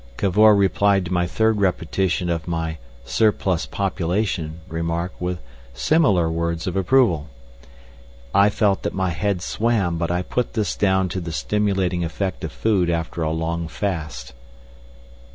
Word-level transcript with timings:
Cavor 0.17 0.55
replied 0.55 1.05
to 1.05 1.13
my 1.13 1.27
third 1.27 1.61
repetition 1.61 2.27
of 2.31 2.47
my 2.47 2.79
"surplus 3.05 3.67
population" 3.67 4.61
remark 4.67 5.13
with 5.19 5.37
similar 5.75 6.27
words 6.31 6.65
of 6.65 6.75
approval. 6.75 7.27
I 8.33 8.49
felt 8.49 8.81
that 8.81 8.95
my 8.95 9.11
head 9.11 9.43
swam, 9.43 9.99
but 9.99 10.09
I 10.09 10.23
put 10.23 10.53
this 10.53 10.75
down 10.75 11.07
to 11.09 11.21
the 11.21 11.31
stimulating 11.31 12.03
effect 12.03 12.43
of 12.43 12.51
food 12.51 12.89
after 12.89 13.21
a 13.21 13.29
long 13.29 13.67
fast. 13.67 14.33